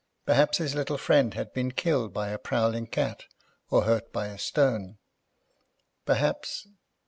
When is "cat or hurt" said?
2.87-4.11